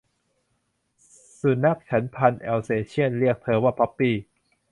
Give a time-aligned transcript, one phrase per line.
[1.39, 4.15] สุนัขฉันพันธุ์อัลเซเชี่ยนเรียกเธอว่า 'ป๊อปปี้'